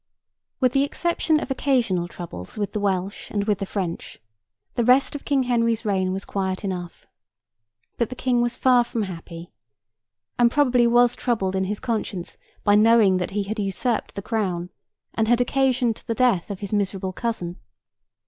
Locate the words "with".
0.59-0.71, 2.57-2.71, 3.43-3.59